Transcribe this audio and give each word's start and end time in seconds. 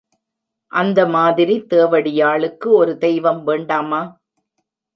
அந்த 0.71 1.05
மாதிரி, 1.07 1.65
தேவடியாளுக்கு 1.69 2.67
ஒரு 2.71 2.97
தெய்வம் 2.97 3.43
வேண்டாமா! 3.43 4.01